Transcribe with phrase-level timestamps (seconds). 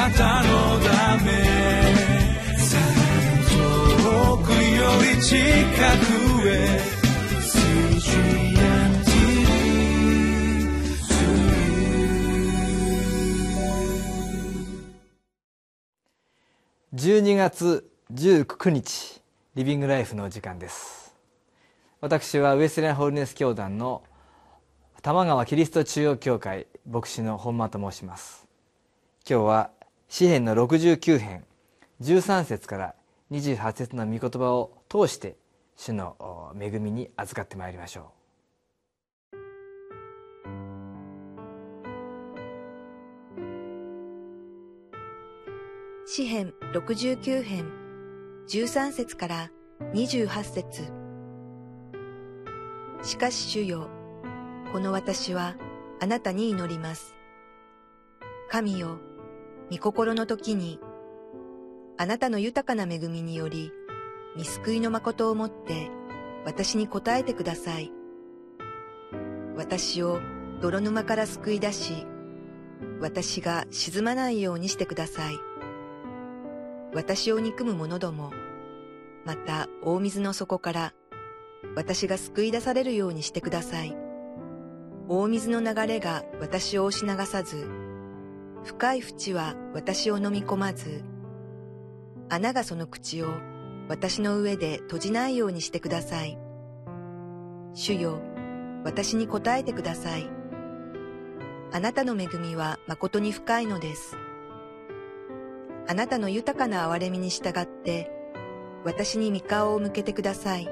[0.00, 1.30] なたのため
[3.50, 6.80] 遠くより近くへ
[16.94, 19.20] 12月19日
[19.54, 21.14] リビングライフの時間です。
[22.00, 24.02] 私はウエスレンホールネス教団の
[25.02, 28.46] 玉川キリスト中央教会牧師の本間と申します。
[29.28, 29.70] 今日は
[30.12, 31.44] 詩篇の69編
[32.02, 32.94] 13節から
[33.30, 35.36] 28節の御言葉を通して
[35.76, 38.04] 主の恵みに預かってまいりましょう。
[46.08, 47.70] 詩編69編
[48.48, 49.50] 13節から
[49.94, 50.82] 28節。
[53.04, 53.88] しかし主よ
[54.72, 55.54] この私は
[56.00, 57.14] あなたに祈ります。
[58.48, 58.98] 神よ
[59.70, 60.80] 御心の時に
[61.96, 63.72] あなたの豊かな恵みにより
[64.36, 65.90] 見救いの誠をもって
[66.44, 67.92] 私に答えてください。
[69.56, 70.20] 私を
[70.60, 72.06] 泥沼から救い出し、
[73.00, 75.34] 私が沈まないようにしてください。
[76.94, 78.32] 私を憎む者ども、
[79.24, 80.94] また大水の底から
[81.76, 83.94] 私が救い出されるようにしてください。
[85.08, 87.68] 大水の流れが私を押し流さず、
[88.64, 91.02] 深い淵は私を飲み込まず、
[92.28, 93.28] 穴がその口を
[93.88, 96.38] 私の上で閉じないようにしてください。
[97.74, 98.20] 主よ、
[98.84, 100.30] 私に答えてください。
[101.72, 104.16] あなたの恵みは誠に深いのです。
[105.88, 108.12] あなたの豊かな憐れみに従って、
[108.84, 110.68] 私に御顔を向けてください。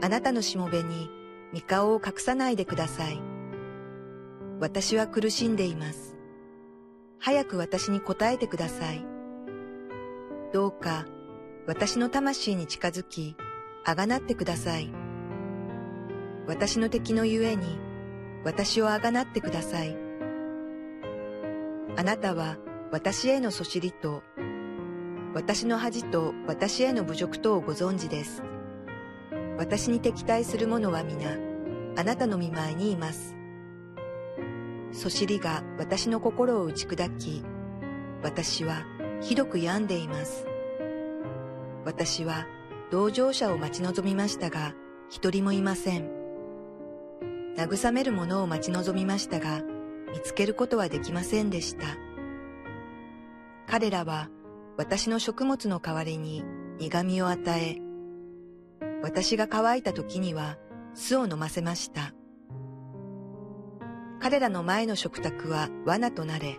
[0.00, 1.10] あなたのしもべに
[1.52, 3.20] 御顔を隠さないでください。
[4.60, 6.07] 私は苦しんでいます。
[7.20, 9.04] 早く私に答えてください。
[10.52, 11.06] どうか、
[11.66, 13.36] 私の魂に近づき、
[13.84, 14.90] あがなってください。
[16.46, 17.78] 私の敵のゆえに、
[18.44, 19.96] 私をあがなってください。
[21.96, 22.56] あなたは
[22.92, 24.22] 私へのそしりと、
[25.34, 28.42] 私の恥と私への侮辱とをご存知です。
[29.58, 31.36] 私に敵対する者は皆、
[31.96, 33.37] あなたの見舞いにいます。
[34.92, 37.42] そしりが私の心を打ち砕き、
[38.22, 38.84] 私は
[39.20, 40.46] ひどく病んでいます。
[41.84, 42.46] 私は
[42.90, 44.74] 同乗者を待ち望みましたが、
[45.10, 46.10] 一人もいません。
[47.56, 49.62] 慰める者を待ち望みましたが、
[50.12, 51.86] 見つけることはできませんでした。
[53.66, 54.30] 彼らは
[54.76, 56.44] 私の食物の代わりに
[56.78, 57.76] 苦味を与え、
[59.02, 60.56] 私が乾いた時には
[60.94, 62.14] 巣を飲ませました。
[64.20, 66.58] 彼らの前の食卓は罠となれ、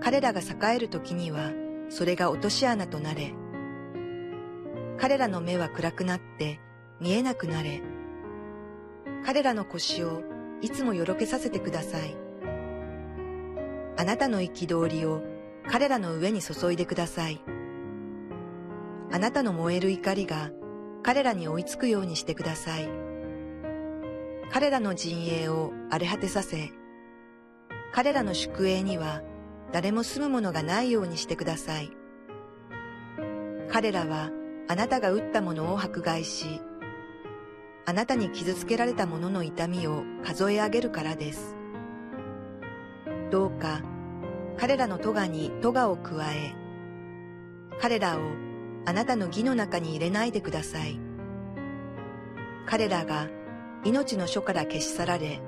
[0.00, 1.50] 彼らが栄える時には
[1.88, 3.34] それが落とし穴となれ、
[4.98, 6.60] 彼らの目は暗くなって
[7.00, 7.82] 見えなくなれ。
[9.24, 10.22] 彼らの腰を
[10.62, 12.16] いつもよろけさせてください。
[13.98, 15.22] あなたの憤りを
[15.68, 17.42] 彼らの上に注いでください。
[19.10, 20.50] あなたの燃える怒りが
[21.02, 22.88] 彼らに追いつくようにしてください。
[24.52, 26.70] 彼らの陣営を荒れ果てさせ、
[27.92, 29.22] 彼らの宿営には
[29.72, 31.90] 誰も住むものがないようにしてください。
[33.68, 34.30] 彼らは
[34.68, 36.60] あなたが打ったものを迫害し、
[37.84, 41.56] あなたに傷つけられた者の痛みを数え上げるからです。
[43.30, 43.82] どうか、
[44.56, 46.54] 彼らの咎に咎を加え、
[47.80, 48.20] 彼らを
[48.86, 50.98] あなたの義の中に入れないでください。
[52.66, 53.28] 彼らが
[53.86, 55.40] 命の書から消し去られ、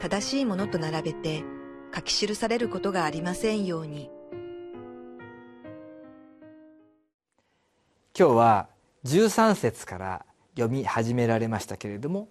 [0.00, 1.44] 正しいものと並べて
[1.94, 4.10] 書き記されることがありませんように。
[8.18, 8.68] 今日は
[9.04, 12.28] 13節から読み始められましたけれども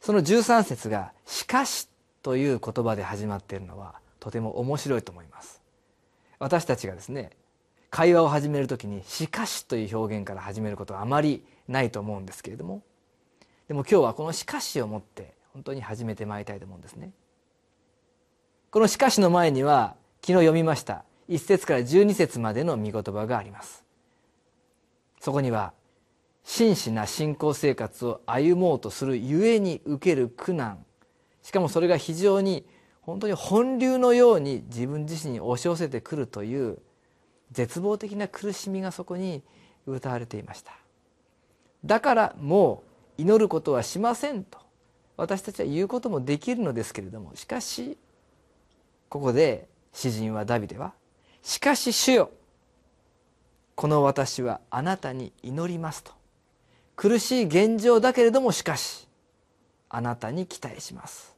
[0.00, 1.88] その13節が「しかし」
[2.22, 5.60] という言葉で始まっているのはとても面白いと思います
[6.38, 7.30] 私たちがですね
[7.90, 12.82] 会話を始める時に「しかし」という表現から始めることはあまりないと思うんですけれども
[13.68, 17.12] でも今日はこの「しかし」をもって本当に始めてまいりたいと思うんですね。
[18.70, 23.84] この「しかし」の前には昨日読みました1節から12節までの御言葉があります。
[25.20, 25.74] そこには
[26.44, 30.84] 真摯な信仰生活を歩もうとするゆえに受ける苦難
[31.42, 32.66] しかもそれが非常に
[33.02, 36.78] 本当に本流のように自分自身に押し寄せてくるという
[37.50, 39.42] 絶望的な苦しみがそこに
[39.86, 40.72] 歌われていました。
[41.84, 42.87] だからもう
[43.18, 44.58] 祈ることはしませんと。
[45.16, 47.34] 私たちは言うこともできるのですけれども。
[47.34, 47.98] しかし
[49.08, 50.94] ここで詩人はダビデは
[51.42, 52.30] 「しかし主よ
[53.74, 56.12] この私はあなたに祈ります」と。
[56.94, 59.08] 苦しい現状だけれどもしかし
[59.88, 61.36] あなたに期待します。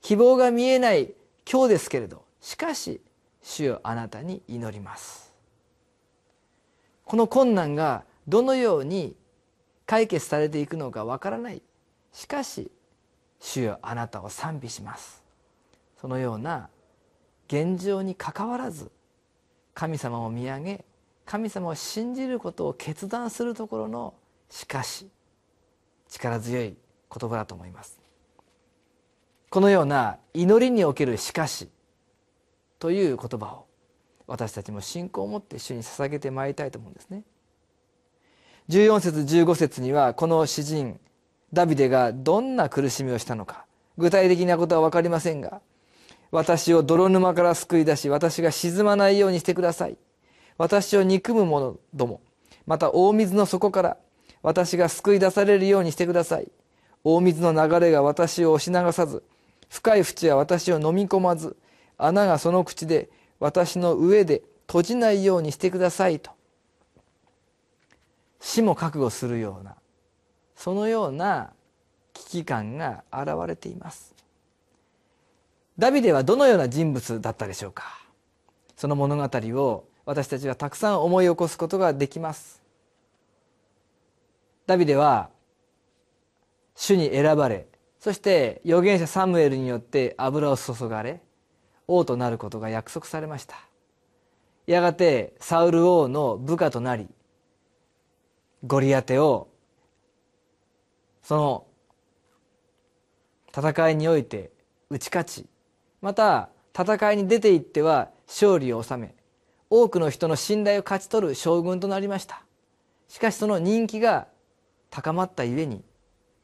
[0.00, 1.12] 希望が見えない
[1.50, 3.00] 今日ですけれどしかし
[3.42, 5.32] 主よあなたに祈ります。
[7.04, 9.16] この困難がどのように
[9.92, 11.60] 解決されていくのかわからない。
[12.14, 12.70] しかし
[13.38, 15.22] 主よあなたを賛美します。
[16.00, 16.70] そのような
[17.46, 18.90] 現状にかかわらず
[19.74, 20.86] 神様を見上げ
[21.26, 24.14] 神様を信じることを決断するところの
[24.48, 25.10] しかし
[26.08, 26.74] 力強い
[27.14, 28.00] 言葉だと思います。
[29.50, 31.68] このような祈りにおけるしかし
[32.78, 33.66] という言葉を
[34.26, 37.24] 私たちも信仰を持って主に捧げてまいりたいと思うんですね。
[38.72, 40.98] 14節15節にはこの詩人
[41.52, 43.66] ダビデがどんな苦しみをしたのか。
[43.98, 45.60] 具体的なことは分かりませんが
[46.30, 49.98] 私を泥沼から救い出し私が沈まないようにしてください。
[50.56, 52.22] 私を憎む者ども
[52.66, 53.98] また大水の底から
[54.42, 56.48] 私が救い出されるようにしてください。
[57.04, 59.22] 大水の流れが私を押し流さず
[59.68, 61.58] 深い淵は私を飲み込まず
[61.98, 66.30] 穴がその口で私の上で閉じないようにしてくださいと。
[68.52, 69.76] 死も覚悟するような
[70.56, 71.54] そのような
[72.12, 74.14] 危機感が現れています。
[75.78, 77.84] ダビデはどのような人物だったでしょうか？
[78.76, 79.22] その物語
[79.58, 82.60] を私たちはたくさん思い起こすことができます。
[84.66, 85.30] ダビデは
[86.74, 87.66] 主に選ばれ
[88.00, 91.22] そして預言者サムエルによって油を注がれ
[91.88, 93.56] 王となることが約束されました。
[94.66, 97.08] やがてサウル王の部下となり
[98.64, 99.48] ゴリアテを
[101.22, 101.66] その
[103.56, 104.50] 戦いにおいて
[104.90, 105.46] 打ち勝ち。
[106.00, 106.48] また
[106.78, 109.14] 戦いに出ていっては勝利を収め
[109.70, 112.42] 多くの人の信頼を勝ち取る将軍となりました。
[113.08, 114.26] しかしその人気が
[114.90, 115.84] 高まったゆえに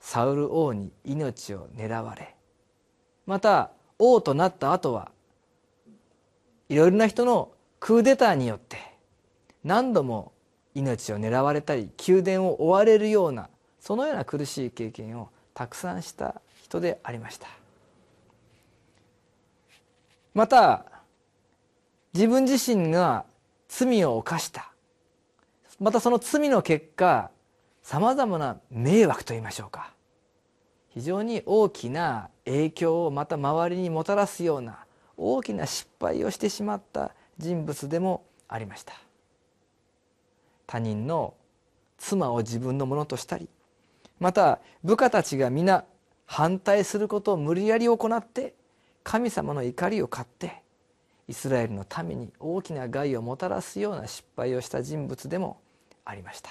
[0.01, 2.37] サウル王に命を狙われ。
[3.27, 5.11] また王となった後は
[6.69, 8.79] いろいろな人のクーデターによって
[9.65, 10.33] 何度も
[10.79, 13.49] 命を狙われたり宮殿を追われるような
[13.81, 17.49] そのような苦しい経験をたくさんした人でありました。
[20.35, 20.85] また
[22.15, 23.25] 自分自身が
[23.69, 24.71] 罪を犯した。
[25.81, 27.31] またその罪の結果
[27.83, 29.93] さまざまな迷惑といいましょうか。
[30.91, 34.85] 非常に大きな影響をまた周りにもたらすような
[35.17, 39.08] 大きな失敗をしてしまった人物でもありました。
[40.69, 41.35] 他人の
[41.97, 43.49] 妻を自分のものとしたり
[44.21, 45.85] また部下たちが皆
[46.27, 48.55] 反対することを無理やり行って
[49.03, 50.63] 神様の怒りを買って
[51.27, 55.59] イスラエルの民に大きな害をもたらすような失敗をした人物でも
[56.05, 56.51] ありました。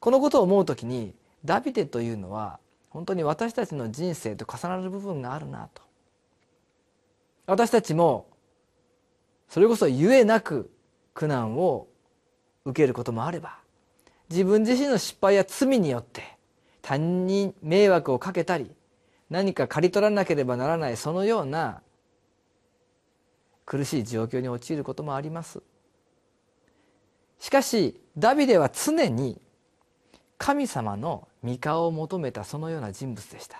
[0.00, 1.14] このことを思う時に
[1.44, 2.58] ダビデというのは
[2.90, 5.82] 本当に私たちの人生と重なる部分があるなと。
[7.46, 8.26] 私たちも
[9.48, 10.70] それこそゆえなく
[11.14, 11.88] 苦難を
[12.64, 13.58] 受けることもあれば
[14.30, 16.22] 自分自身の失敗や罪によって
[16.80, 18.70] 他人に迷惑をかけたり
[19.30, 21.82] 何か刈り取らなければならないそのような
[23.64, 25.62] 苦しい状況に陥ることもあります。
[27.38, 29.40] しかしダビデは常に
[30.36, 33.58] 神様の御顔を求めたそのような人物でした。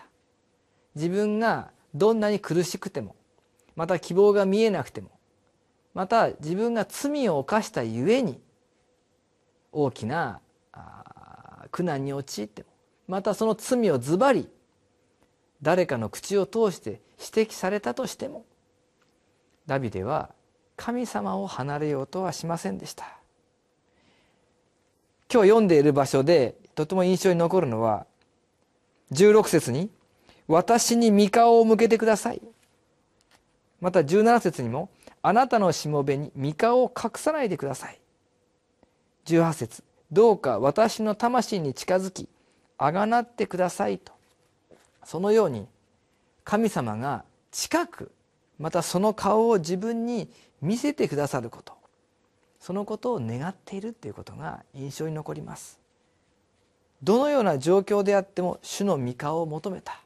[0.94, 3.16] 自分がどんなに苦しくても
[3.76, 5.11] また希望が見えなくても
[5.94, 8.40] また自分が罪を犯したゆえに
[9.72, 10.40] 大きな
[11.70, 12.68] 苦難に陥っても
[13.08, 14.49] またその罪をズバリ
[15.61, 18.44] 誰かの口を通して指摘されたとしても
[19.66, 20.30] ダビデは
[20.76, 23.04] 神様を離れようとはしませんでした。
[25.32, 28.06] 今日読んでいる場所でとても印象に残るのは
[29.12, 29.90] 16節に
[30.46, 32.42] 「私に御顔を向けてください」
[33.80, 34.90] また17節にも
[35.23, 37.99] 「あなたのしもべに御顔を隠さないでください」
[39.26, 42.29] 18節どうか私の魂に近づき
[42.76, 44.12] あがなってください」と。
[45.05, 45.67] そのように
[46.45, 48.12] 神様が近く
[48.59, 51.75] またその顔を自分に見せてくださること。
[52.61, 55.81] そのことを願っているということが印象に残ります。
[57.02, 60.00] どのような状況であっても主の御顔を求めた。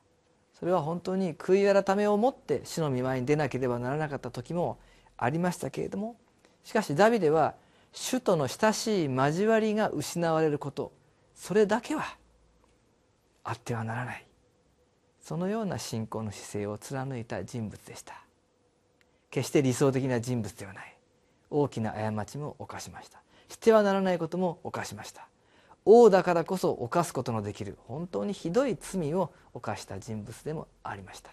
[0.59, 4.79] それは本当に悔い改めを持って主の御前に出なければならなかった時も
[5.17, 6.17] ありましたけれども
[6.65, 7.55] しかしダビデは
[7.93, 10.93] 主との親しい交わりが失われること
[11.35, 12.17] それだけは
[13.47, 14.27] あってはならない。
[15.21, 18.15] そのような信仰の姿勢を貫いた人物でした。
[19.31, 20.97] 決して理想的な人物ではない。
[21.49, 23.23] 大きな過ちも犯しました。
[23.49, 25.29] してはならないことも犯しました。
[25.85, 31.31] 王だからこそ犯すことのできる本当にひどい罪を犯した人物でもありました。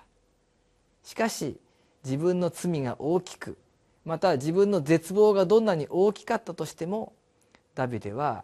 [1.03, 1.57] しかし
[2.05, 3.57] 自分の罪が大きく
[4.05, 7.13] また自分の絶望がどんなに大きかったとしても
[7.75, 8.43] ダビデは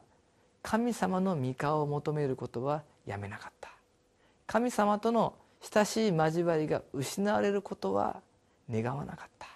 [0.61, 3.69] 神様の御顔を求めることはやめなかった。
[4.47, 8.21] 神様との親しい交わりが失われることは
[8.69, 9.47] 願わなかった。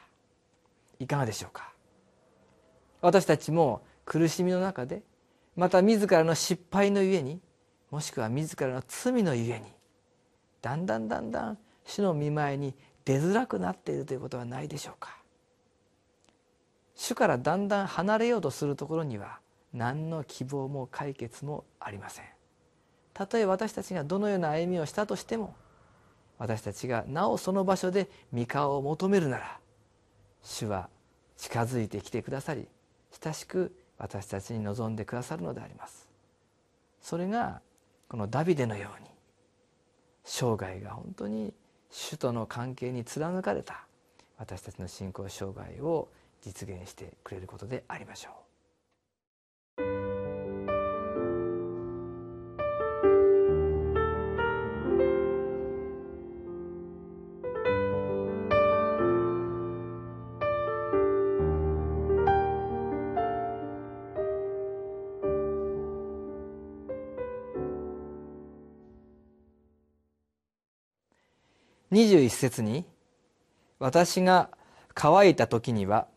[0.99, 1.71] いかがでしょうか？
[3.01, 5.01] 私たちも苦しみの中で
[5.55, 7.39] また自らの失敗のゆえに
[7.91, 9.65] もしくは自らの罪のゆえに
[10.61, 12.73] だんだんだんだん主の見舞いに
[13.05, 15.17] 出づらくなっているということはないでしょうか？
[16.95, 19.39] 主からだんだん離れようとするところには
[19.73, 22.25] 何の希望も解決もありません。
[23.13, 25.55] たとえ私たちがどのような歩みをしたとしても
[26.37, 29.59] 私たちがなおその場所で御顔を求めるなら
[30.41, 30.89] 主は
[31.37, 32.67] 近づいてきてくださり
[33.23, 36.09] 親しく私たちに望んでくださるのであります。
[37.01, 37.61] それが
[38.07, 39.09] このダビデのように
[40.23, 41.53] 生涯が本当に
[41.91, 43.85] 主との関係に貫かれた
[44.37, 46.09] 私たちの信仰生涯を
[46.43, 48.33] 実現してくれることでありましょう。
[71.93, 72.85] 21節に
[73.77, 74.49] 「私が
[74.95, 76.07] 乾いた時には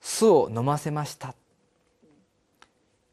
[0.00, 1.34] 酢を飲ませました」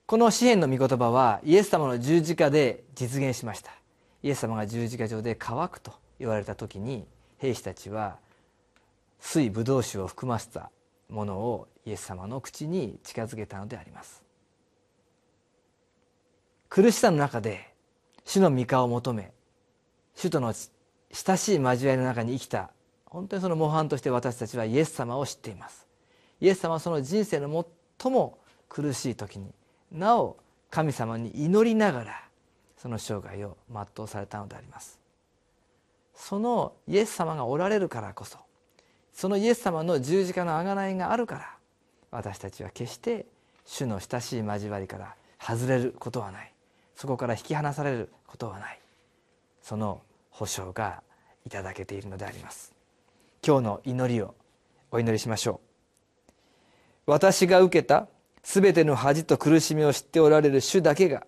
[0.06, 3.72] この詩篇の御言葉はイエス様の十字架で実現しました。
[4.24, 7.06] イエス様が十字架上で乾くと言われた時に
[7.38, 8.18] 兵士たちは
[9.20, 10.72] 水ブドウ酒を含ませた
[11.10, 14.24] ものをイエス様の口に近づけたのであります。
[16.70, 17.74] 苦しさの中で
[18.26, 19.32] 主の御顔を求め
[20.16, 20.54] 主との
[21.12, 22.72] 親しい交わりの中に生きた
[23.06, 25.87] 本当にその模範として私たちはイエス様を知っています。
[26.40, 27.66] イエス様はその人生の
[28.00, 28.38] 最も
[28.70, 29.52] 苦しい時に
[29.92, 30.38] なお
[30.70, 32.24] 神様に祈りながら
[32.78, 35.00] その生涯を全うされたのであります。
[36.14, 38.40] そのイエス様がおられるからこそ
[39.14, 41.56] そのイエス様の十字架の贖いがあるから
[42.12, 43.26] 私たちは決して
[43.66, 46.54] 主の親しい交わりから外れることはない。
[46.96, 48.80] そこから引き離されることはない。
[49.62, 50.02] その
[50.32, 51.04] 保証が
[51.46, 52.74] いただけているのであります。
[53.46, 54.34] 今日の祈りを
[54.92, 55.67] お祈りしましょう。
[57.08, 58.08] 私が受けた
[58.44, 61.26] すべての恥と苦しみを知っておられる主だけが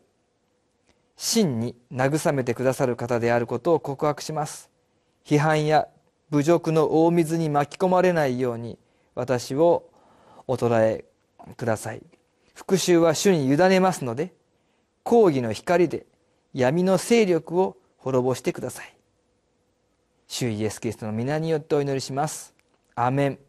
[1.16, 4.70] 真に慰めてくださる方であることを告白します。
[5.26, 5.88] 批判や
[6.32, 8.78] 侮辱の大水に巻き込まれないように
[9.16, 9.90] 私を
[10.48, 11.06] お捉え
[11.58, 12.02] ください。
[12.54, 14.34] 復讐は主に委ねますので
[15.04, 16.06] 抗議の光で
[16.54, 18.94] 闇の勢力を滅ぼしてください。
[20.28, 22.54] 主イエス・キリストの皆によってお祈りします。
[22.96, 23.40] アメン。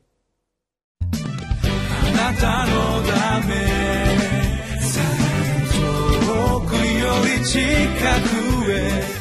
[2.20, 3.54] なたのため。
[6.26, 7.58] 遠くより近
[8.28, 9.19] くへ。